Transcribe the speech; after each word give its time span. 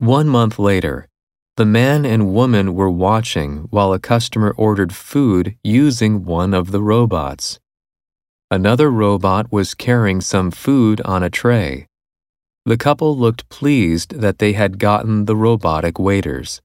One 0.00 0.30
month 0.30 0.58
later, 0.58 1.08
the 1.58 1.66
man 1.66 2.06
and 2.06 2.32
woman 2.32 2.72
were 2.72 2.90
watching 2.90 3.66
while 3.68 3.92
a 3.92 3.98
customer 3.98 4.54
ordered 4.56 4.94
food 4.94 5.56
using 5.62 6.24
one 6.24 6.54
of 6.54 6.70
the 6.70 6.80
robots. 6.80 7.60
Another 8.50 8.90
robot 8.90 9.52
was 9.52 9.74
carrying 9.74 10.22
some 10.22 10.50
food 10.50 11.02
on 11.02 11.22
a 11.22 11.28
tray. 11.28 11.86
The 12.64 12.78
couple 12.78 13.14
looked 13.14 13.50
pleased 13.50 14.20
that 14.20 14.38
they 14.38 14.54
had 14.54 14.78
gotten 14.78 15.26
the 15.26 15.36
robotic 15.36 15.98
waiters. 15.98 16.62